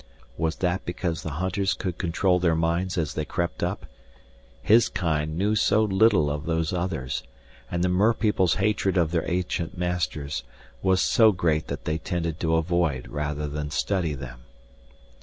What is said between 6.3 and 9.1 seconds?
of Those Others, and the merpeople's hatred